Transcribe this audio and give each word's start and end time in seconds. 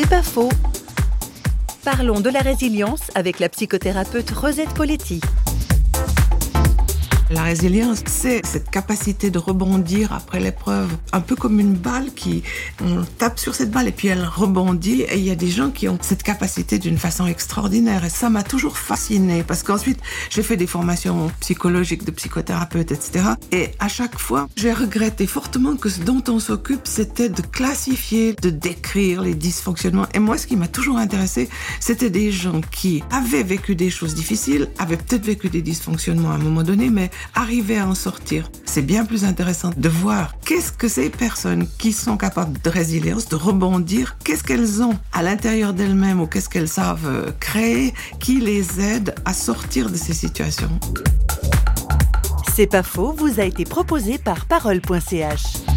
C'est 0.00 0.08
pas 0.08 0.22
faux. 0.22 0.48
Parlons 1.82 2.20
de 2.20 2.30
la 2.30 2.38
résilience 2.38 3.10
avec 3.16 3.40
la 3.40 3.48
psychothérapeute 3.48 4.30
Rosette 4.30 4.72
Poletti. 4.74 5.20
La 7.30 7.42
résilience, 7.42 8.02
c'est 8.06 8.40
cette 8.46 8.70
capacité 8.70 9.30
de 9.30 9.38
rebondir 9.38 10.14
après 10.14 10.40
l'épreuve, 10.40 10.88
un 11.12 11.20
peu 11.20 11.36
comme 11.36 11.60
une 11.60 11.74
balle 11.74 12.06
qui, 12.14 12.42
on 12.82 13.04
tape 13.18 13.38
sur 13.38 13.54
cette 13.54 13.70
balle 13.70 13.86
et 13.86 13.92
puis 13.92 14.08
elle 14.08 14.24
rebondit. 14.24 15.02
Et 15.02 15.18
il 15.18 15.24
y 15.24 15.30
a 15.30 15.34
des 15.34 15.50
gens 15.50 15.70
qui 15.70 15.88
ont 15.88 15.98
cette 16.00 16.22
capacité 16.22 16.78
d'une 16.78 16.96
façon 16.96 17.26
extraordinaire. 17.26 18.02
Et 18.06 18.08
ça 18.08 18.30
m'a 18.30 18.42
toujours 18.42 18.78
fasciné 18.78 19.42
parce 19.42 19.62
qu'ensuite, 19.62 20.00
j'ai 20.30 20.42
fait 20.42 20.56
des 20.56 20.66
formations 20.66 21.30
psychologiques 21.40 22.06
de 22.06 22.12
psychothérapeute, 22.12 22.92
etc. 22.92 23.26
Et 23.52 23.72
à 23.78 23.88
chaque 23.88 24.18
fois, 24.18 24.48
j'ai 24.56 24.72
regretté 24.72 25.26
fortement 25.26 25.76
que 25.76 25.90
ce 25.90 26.00
dont 26.00 26.24
on 26.28 26.38
s'occupe, 26.38 26.86
c'était 26.86 27.28
de 27.28 27.42
classifier, 27.42 28.34
de 28.40 28.48
décrire 28.48 29.20
les 29.20 29.34
dysfonctionnements. 29.34 30.06
Et 30.14 30.18
moi, 30.18 30.38
ce 30.38 30.46
qui 30.46 30.56
m'a 30.56 30.68
toujours 30.68 30.96
intéressé, 30.96 31.50
c'était 31.78 32.08
des 32.08 32.32
gens 32.32 32.62
qui 32.70 33.02
avaient 33.10 33.42
vécu 33.42 33.74
des 33.74 33.90
choses 33.90 34.14
difficiles, 34.14 34.70
avaient 34.78 34.96
peut-être 34.96 35.26
vécu 35.26 35.50
des 35.50 35.60
dysfonctionnements 35.60 36.30
à 36.30 36.34
un 36.34 36.38
moment 36.38 36.62
donné, 36.62 36.88
mais 36.88 37.10
arriver 37.34 37.78
à 37.78 37.86
en 37.86 37.94
sortir. 37.94 38.50
C'est 38.64 38.82
bien 38.82 39.04
plus 39.04 39.24
intéressant 39.24 39.70
de 39.76 39.88
voir 39.88 40.34
qu'est-ce 40.44 40.72
que 40.72 40.88
ces 40.88 41.10
personnes 41.10 41.66
qui 41.78 41.92
sont 41.92 42.16
capables 42.16 42.60
de 42.60 42.70
résilience, 42.70 43.28
de 43.28 43.36
rebondir, 43.36 44.16
qu'est-ce 44.24 44.44
qu'elles 44.44 44.82
ont 44.82 44.98
à 45.12 45.22
l'intérieur 45.22 45.72
d'elles-mêmes 45.72 46.20
ou 46.20 46.26
qu'est-ce 46.26 46.48
qu'elles 46.48 46.68
savent 46.68 47.06
euh, 47.06 47.30
créer 47.40 47.94
qui 48.20 48.40
les 48.40 48.80
aide 48.80 49.14
à 49.24 49.32
sortir 49.32 49.90
de 49.90 49.96
ces 49.96 50.14
situations. 50.14 50.70
C'est 52.54 52.66
pas 52.66 52.82
faux, 52.82 53.12
vous 53.12 53.40
a 53.40 53.44
été 53.44 53.64
proposé 53.64 54.18
par 54.18 54.46
parole.ch. 54.46 55.67